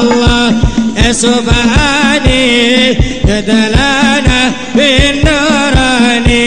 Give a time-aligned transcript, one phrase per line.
[0.00, 0.54] الله.
[1.06, 2.44] يا سبحاني
[3.28, 4.40] يدلنا
[4.74, 6.44] بالنوراني.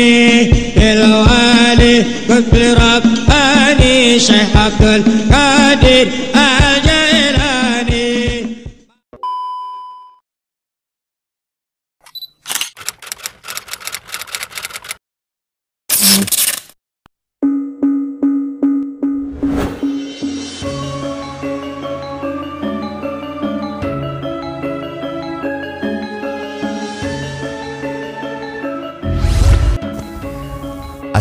[0.78, 1.96] الوالي
[2.30, 6.06] قد رباني شيخ عبد القادر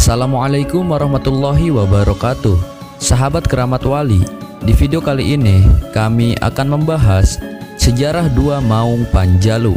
[0.07, 2.55] Assalamualaikum warahmatullahi wabarakatuh.
[3.03, 4.23] Sahabat keramat wali
[4.63, 7.43] Di video kali ini kami akan membahas
[7.75, 9.75] Sejarah dua Maung Panjalu.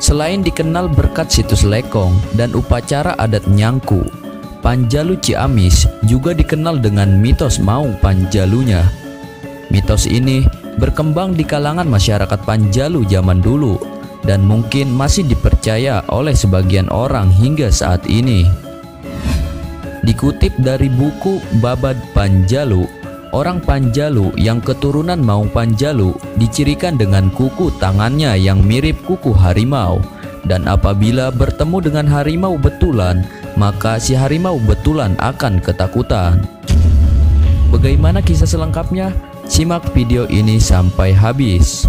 [0.00, 4.08] Selain dikenal berkat situs lekong dan upacara adat nyangku
[4.64, 8.88] Panjalu Ciamis juga dikenal dengan mitos Maung Panjalunya.
[9.68, 10.48] Mitos ini
[10.80, 17.70] berkembang di kalangan masyarakat Panjalu zaman dulu dan mungkin masih dipercaya oleh sebagian orang hingga
[17.70, 18.48] saat ini.
[20.06, 22.86] Dikutip dari buku Babad Panjalu,
[23.36, 30.00] orang Panjalu yang keturunan Maung Panjalu dicirikan dengan kuku tangannya yang mirip kuku harimau
[30.48, 33.26] dan apabila bertemu dengan harimau betulan,
[33.58, 36.40] maka si harimau betulan akan ketakutan.
[37.68, 39.12] Bagaimana kisah selengkapnya?
[39.44, 41.84] Simak video ini sampai habis.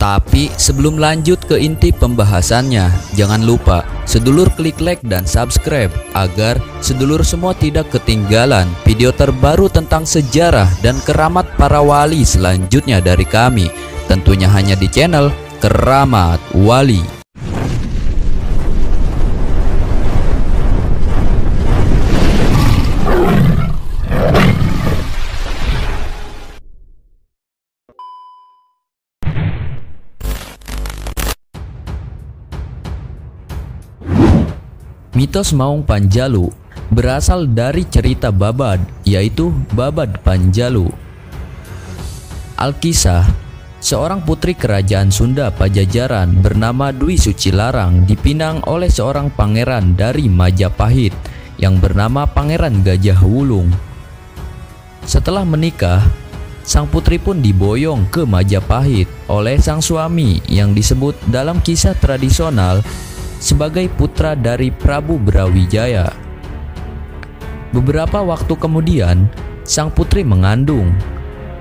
[0.00, 7.20] Tapi sebelum lanjut ke inti pembahasannya, jangan lupa sedulur klik like dan subscribe agar sedulur
[7.20, 13.68] semua tidak ketinggalan video terbaru tentang sejarah dan keramat para wali selanjutnya dari kami.
[14.08, 15.28] Tentunya hanya di channel
[15.60, 17.19] Keramat Wali.
[35.20, 36.48] Mitos Maung Panjalu
[36.88, 40.88] berasal dari cerita Babad, yaitu Babad Panjalu.
[42.56, 43.28] Alkisah,
[43.84, 51.12] seorang putri kerajaan Sunda Pajajaran bernama Dwi Suci Larang dipinang oleh seorang pangeran dari Majapahit
[51.60, 53.68] yang bernama Pangeran Gajah Wulung.
[55.04, 56.00] Setelah menikah,
[56.64, 62.80] sang putri pun diboyong ke Majapahit oleh sang suami yang disebut dalam kisah tradisional
[63.40, 66.12] sebagai putra dari Prabu Brawijaya.
[67.72, 69.26] Beberapa waktu kemudian,
[69.64, 70.92] sang putri mengandung.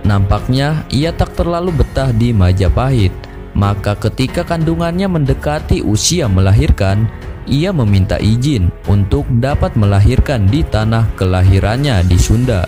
[0.04, 3.16] Nampaknya ia tak terlalu betah di Majapahit,
[3.56, 7.08] maka ketika kandungannya mendekati usia melahirkan,
[7.50, 12.68] ia meminta izin untuk dapat melahirkan di tanah kelahirannya di Sunda.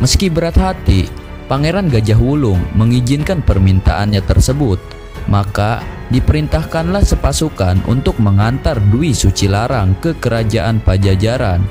[0.00, 1.08] Meski berat hati,
[1.48, 4.95] Pangeran Gajah Wulung mengizinkan permintaannya tersebut,
[5.26, 11.62] maka diperintahkanlah sepasukan untuk mengantar Dwi Suci Larang ke kerajaan Pajajaran.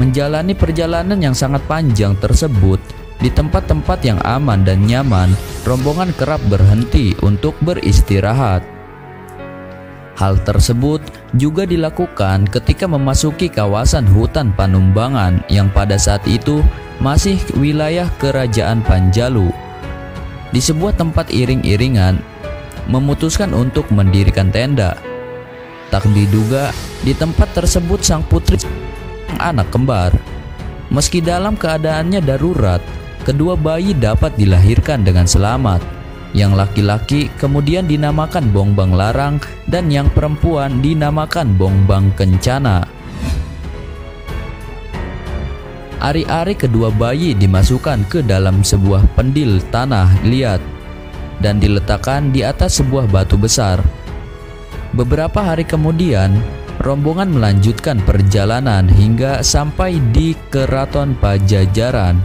[0.00, 2.80] Menjalani perjalanan yang sangat panjang tersebut,
[3.20, 5.30] di tempat-tempat yang aman dan nyaman,
[5.62, 8.64] rombongan kerap berhenti untuk beristirahat.
[10.16, 11.00] Hal tersebut
[11.34, 16.60] juga dilakukan ketika memasuki kawasan hutan Panumbangan yang pada saat itu
[17.00, 19.50] masih wilayah kerajaan Panjalu.
[20.52, 22.20] Di sebuah tempat iring-iringan,
[22.92, 25.00] memutuskan untuk mendirikan tenda.
[25.88, 26.72] Tak diduga,
[27.04, 28.60] di tempat tersebut sang putri
[29.40, 30.12] anak kembar.
[30.92, 32.84] Meski dalam keadaannya darurat,
[33.24, 35.80] kedua bayi dapat dilahirkan dengan selamat.
[36.32, 39.36] Yang laki-laki kemudian dinamakan Bongbang Larang
[39.68, 43.01] dan yang perempuan dinamakan Bongbang Kencana.
[46.02, 50.58] Ari-ari kedua bayi dimasukkan ke dalam sebuah pendil tanah liat
[51.38, 53.78] dan diletakkan di atas sebuah batu besar.
[54.98, 56.34] Beberapa hari kemudian,
[56.82, 62.18] rombongan melanjutkan perjalanan hingga sampai di Keraton Pajajaran.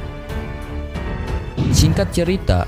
[1.70, 2.66] Singkat cerita,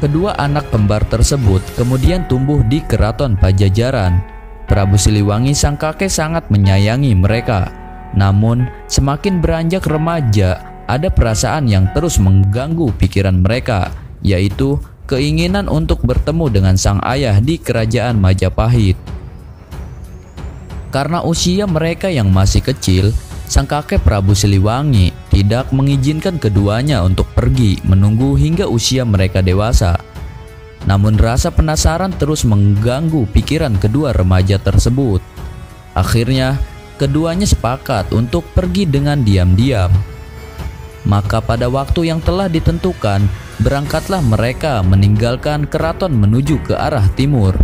[0.00, 4.16] kedua anak kembar tersebut kemudian tumbuh di Keraton Pajajaran.
[4.64, 7.77] Prabu Siliwangi sang kakek sangat menyayangi mereka.
[8.16, 13.92] Namun, semakin beranjak remaja, ada perasaan yang terus mengganggu pikiran mereka,
[14.24, 18.96] yaitu keinginan untuk bertemu dengan sang ayah di kerajaan Majapahit.
[20.88, 23.12] Karena usia mereka yang masih kecil,
[23.44, 30.00] sang kakek Prabu Siliwangi tidak mengizinkan keduanya untuk pergi menunggu hingga usia mereka dewasa.
[30.88, 35.20] Namun rasa penasaran terus mengganggu pikiran kedua remaja tersebut.
[35.92, 36.56] Akhirnya,
[36.98, 39.88] keduanya sepakat untuk pergi dengan diam-diam.
[41.06, 43.24] Maka pada waktu yang telah ditentukan,
[43.62, 47.54] berangkatlah mereka meninggalkan keraton menuju ke arah timur.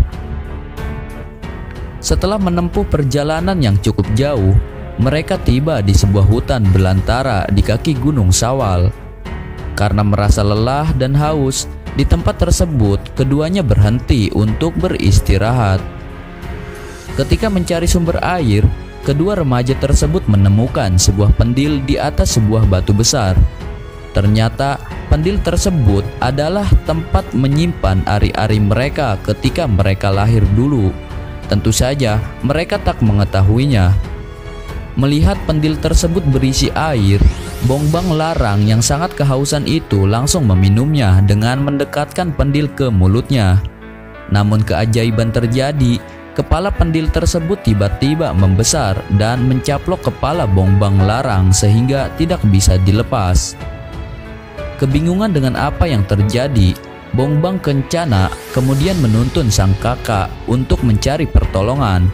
[1.99, 4.55] Setelah menempuh perjalanan yang cukup jauh,
[4.97, 8.95] mereka tiba di sebuah hutan belantara di kaki Gunung Sawal.
[9.75, 15.79] Karena merasa lelah dan haus, di tempat tersebut keduanya berhenti untuk beristirahat.
[17.15, 18.67] Ketika mencari sumber air,
[19.05, 23.37] kedua remaja tersebut menemukan sebuah pendil di atas sebuah batu besar.
[24.17, 24.81] Ternyata
[25.13, 30.89] pendil tersebut adalah tempat menyimpan ari-ari mereka ketika mereka lahir dulu.
[31.53, 33.93] Tentu saja mereka tak mengetahuinya.
[34.95, 37.19] Melihat pendil tersebut berisi air,
[37.67, 43.59] Bongbang Larang yang sangat kehausan itu langsung meminumnya dengan mendekatkan pendil ke mulutnya.
[44.31, 45.99] Namun keajaiban terjadi,
[46.35, 53.55] kepala pendil tersebut tiba-tiba membesar dan mencaplok kepala Bongbang Larang sehingga tidak bisa dilepas.
[54.83, 56.75] Kebingungan dengan apa yang terjadi,
[57.15, 62.11] Bongbang Kencana kemudian menuntun sang kakak untuk mencari pertolongan.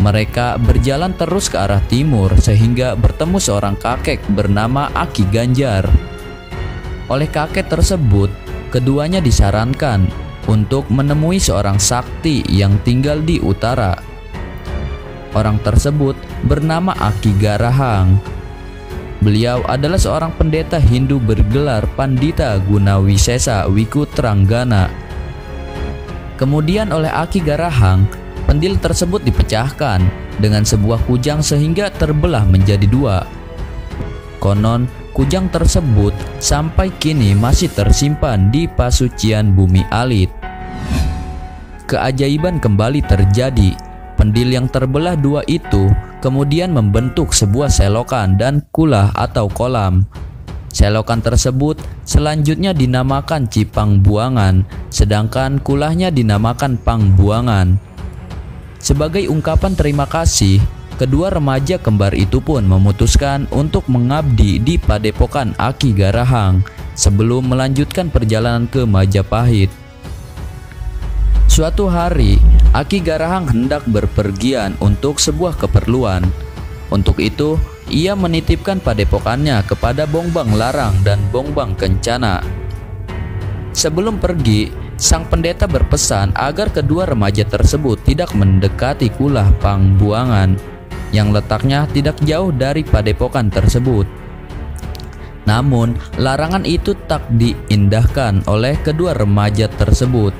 [0.00, 5.84] Mereka berjalan terus ke arah timur sehingga bertemu seorang kakek bernama Aki Ganjar.
[7.12, 8.32] Oleh kakek tersebut,
[8.72, 13.98] keduanya disarankan untuk menemui seorang sakti yang tinggal di utara.
[15.36, 16.14] Orang tersebut
[16.46, 18.16] bernama Aki Garahang.
[19.20, 24.88] Beliau adalah seorang pendeta Hindu bergelar Pandita Gunawisesa Wikutranggana.
[26.40, 28.08] Kemudian oleh Aki Garahang,
[28.50, 30.02] Pendil tersebut dipecahkan
[30.42, 33.22] dengan sebuah kujang sehingga terbelah menjadi dua.
[34.42, 40.30] Konon, kujang tersebut sampai kini masih tersimpan di pasucian bumi alit.
[41.90, 43.74] Keajaiban kembali terjadi.
[44.14, 45.88] Pendil yang terbelah dua itu
[46.20, 50.04] kemudian membentuk sebuah selokan dan kulah atau kolam.
[50.70, 54.62] Selokan tersebut selanjutnya dinamakan Cipang Buangan,
[54.92, 57.74] sedangkan kulahnya dinamakan Pang Buangan.
[58.78, 60.62] Sebagai ungkapan terima kasih,
[61.00, 66.60] kedua remaja kembar itu pun memutuskan untuk mengabdi di Padepokan Aki Garahang
[66.92, 69.72] sebelum melanjutkan perjalanan ke Majapahit.
[71.48, 72.36] Suatu hari,
[72.76, 76.28] Aki Garahang hendak berpergian untuk sebuah keperluan.
[76.92, 77.56] Untuk itu,
[77.88, 82.44] ia menitipkan padepokannya kepada Bongbang Larang dan Bongbang Kencana.
[83.72, 84.68] Sebelum pergi,
[85.00, 90.60] Sang pendeta berpesan agar kedua remaja tersebut tidak mendekati kulah pangbuangan
[91.10, 94.06] yang letaknya tidak jauh dari padepokan tersebut.
[95.48, 100.30] Namun, larangan itu tak diindahkan oleh kedua remaja tersebut.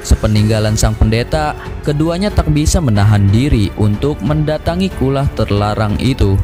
[0.00, 1.52] Sepeninggalan sang pendeta,
[1.84, 6.34] keduanya tak bisa menahan diri untuk mendatangi kulah terlarang itu.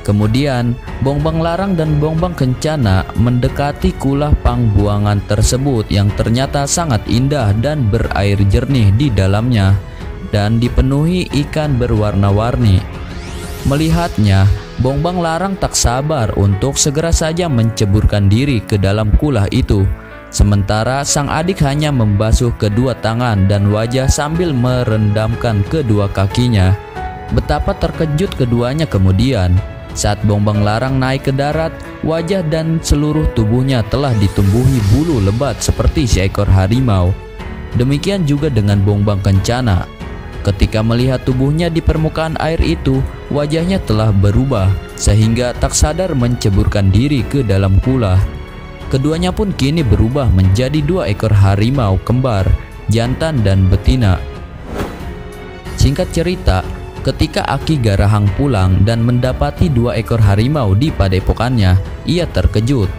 [0.00, 0.72] Kemudian,
[1.04, 8.40] Bongbang Larang dan Bongbang Kencana mendekati kulah pangbuangan tersebut yang ternyata sangat indah dan berair
[8.48, 9.76] jernih di dalamnya
[10.30, 12.82] dan dipenuhi ikan berwarna-warni.
[13.68, 14.48] Melihatnya,
[14.80, 19.84] Bongbang Larang tak sabar untuk segera saja menceburkan diri ke dalam kulah itu.
[20.30, 26.72] Sementara sang adik hanya membasuh kedua tangan dan wajah sambil merendamkan kedua kakinya.
[27.34, 29.58] Betapa terkejut keduanya kemudian
[29.92, 31.74] saat Bongbang Larang naik ke darat,
[32.06, 37.10] wajah dan seluruh tubuhnya telah ditumbuhi bulu lebat seperti seekor harimau.
[37.74, 39.99] Demikian juga dengan Bongbang Kencana.
[40.40, 47.20] Ketika melihat tubuhnya di permukaan air itu, wajahnya telah berubah sehingga tak sadar menceburkan diri
[47.24, 48.16] ke dalam kulah.
[48.88, 52.48] Keduanya pun kini berubah menjadi dua ekor harimau kembar,
[52.88, 54.16] jantan dan betina.
[55.76, 56.64] Singkat cerita,
[57.00, 62.92] Ketika Aki Garahang pulang dan mendapati dua ekor harimau di padepokannya, ia terkejut.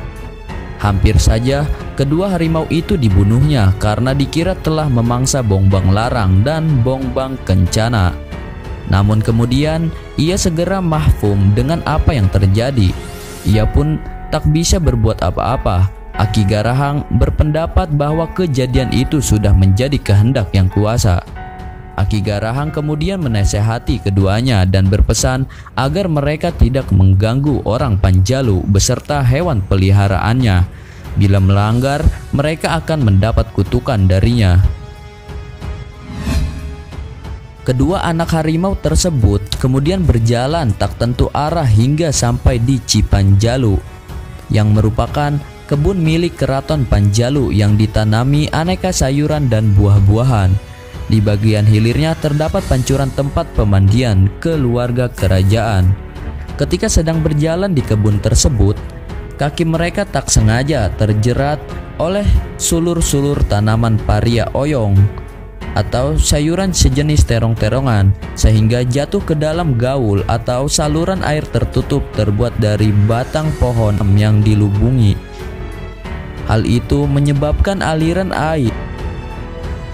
[0.81, 1.69] Hampir saja
[2.01, 8.17] kedua harimau itu dibunuhnya karena dikira telah memangsa Bongbang Larang dan Bongbang Kencana.
[8.89, 12.89] Namun kemudian ia segera mahfum dengan apa yang terjadi.
[13.45, 14.01] Ia pun
[14.33, 15.93] tak bisa berbuat apa-apa.
[16.17, 21.21] Aki Garahang berpendapat bahwa kejadian itu sudah menjadi kehendak yang kuasa.
[22.01, 25.45] Aki Garahang kemudian menasehati keduanya dan berpesan
[25.77, 30.81] agar mereka tidak mengganggu orang Panjalu beserta hewan peliharaannya.
[31.19, 34.61] Bila melanggar, mereka akan mendapat kutukan darinya.
[37.61, 43.77] Kedua anak harimau tersebut kemudian berjalan tak tentu arah hingga sampai di Cipanjalu
[44.49, 45.37] yang merupakan
[45.69, 50.51] kebun milik keraton Panjalu yang ditanami aneka sayuran dan buah-buahan.
[51.07, 55.93] Di bagian hilirnya terdapat pancuran tempat pemandian keluarga kerajaan.
[56.57, 58.73] Ketika sedang berjalan di kebun tersebut,
[59.41, 61.57] kaki mereka tak sengaja terjerat
[61.97, 62.29] oleh
[62.61, 64.93] sulur-sulur tanaman paria oyong
[65.73, 72.93] atau sayuran sejenis terong-terongan sehingga jatuh ke dalam gaul atau saluran air tertutup terbuat dari
[73.09, 75.17] batang pohon yang dilubungi.
[76.45, 78.75] Hal itu menyebabkan aliran air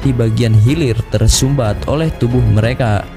[0.04, 3.08] di bagian hilir tersumbat oleh tubuh mereka.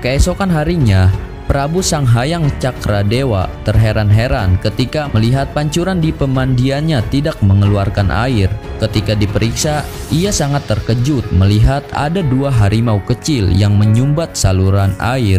[0.00, 1.12] Keesokan harinya,
[1.46, 8.50] Prabu Sang Hayang Cakradewa terheran-heran ketika melihat pancuran di pemandiannya tidak mengeluarkan air.
[8.82, 15.38] Ketika diperiksa, ia sangat terkejut melihat ada dua harimau kecil yang menyumbat saluran air.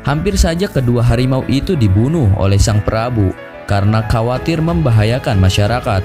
[0.00, 3.36] Hampir saja kedua harimau itu dibunuh oleh sang Prabu
[3.68, 6.02] karena khawatir membahayakan masyarakat.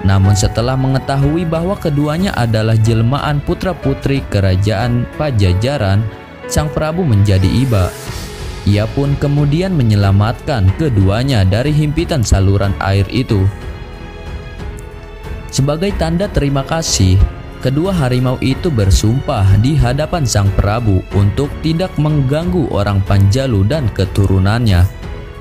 [0.00, 6.00] Namun setelah mengetahui bahwa keduanya adalah jelmaan putra-putri kerajaan Pajajaran,
[6.48, 7.92] sang Prabu menjadi iba.
[8.70, 13.42] Ia pun kemudian menyelamatkan keduanya dari himpitan saluran air itu.
[15.50, 17.18] Sebagai tanda terima kasih,
[17.58, 24.86] kedua harimau itu bersumpah di hadapan sang Prabu untuk tidak mengganggu orang Panjalu dan keturunannya.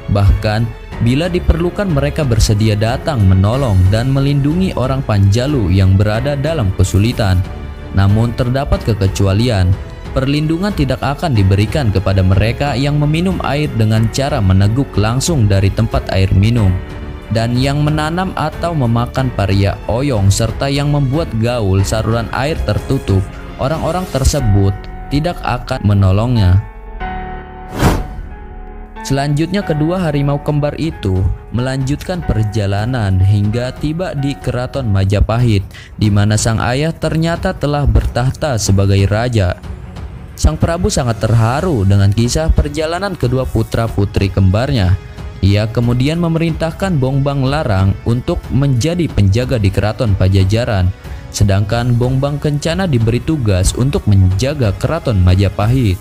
[0.09, 0.65] Bahkan,
[1.05, 7.37] bila diperlukan mereka bersedia datang menolong dan melindungi orang Panjalu yang berada dalam kesulitan.
[7.93, 9.69] Namun terdapat kekecualian,
[10.11, 16.09] perlindungan tidak akan diberikan kepada mereka yang meminum air dengan cara meneguk langsung dari tempat
[16.13, 16.73] air minum
[17.29, 23.21] dan yang menanam atau memakan paria oyong serta yang membuat gaul saluran air tertutup
[23.61, 24.73] orang-orang tersebut
[25.13, 26.61] tidak akan menolongnya
[28.99, 31.23] Selanjutnya kedua harimau kembar itu
[31.55, 35.63] melanjutkan perjalanan hingga tiba di keraton Majapahit
[35.95, 39.55] di mana sang ayah ternyata telah bertahta sebagai raja.
[40.39, 44.95] Sang Prabu sangat terharu dengan kisah perjalanan kedua putra-putri kembarnya.
[45.43, 50.95] Ia kemudian memerintahkan Bongbang Larang untuk menjadi penjaga di keraton Pajajaran,
[51.35, 55.99] sedangkan Bongbang Kencana diberi tugas untuk menjaga keraton Majapahit.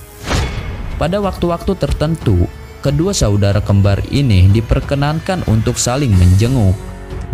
[1.02, 2.46] Pada waktu-waktu tertentu,
[2.78, 6.78] kedua saudara kembar ini diperkenankan untuk saling menjenguk.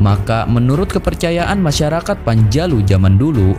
[0.00, 3.52] Maka menurut kepercayaan masyarakat Panjalu zaman dulu,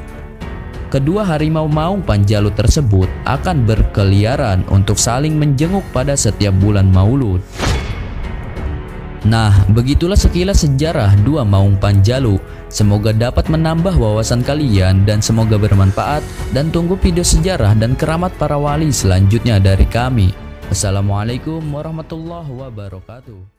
[0.96, 7.44] kedua harimau maung Panjalu tersebut akan berkeliaran untuk saling menjenguk pada setiap bulan Maulud.
[9.28, 12.40] Nah, begitulah sekilas sejarah dua maung Panjalu.
[12.72, 16.24] Semoga dapat menambah wawasan kalian dan semoga bermanfaat
[16.56, 20.32] dan tunggu video sejarah dan keramat para wali selanjutnya dari kami.
[20.72, 23.54] Assalamualaikum warahmatullahi wabarakatuh.